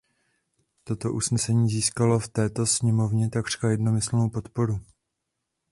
Toto 0.83 1.13
usnesení 1.13 1.69
získalo 1.69 2.19
v 2.19 2.27
této 2.27 2.65
sněmovně 2.65 3.29
takřka 3.29 3.69
jednomyslnou 3.69 4.29
podporu. 4.29 4.79